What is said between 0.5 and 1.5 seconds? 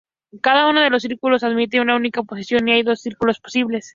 uno de estos circuitos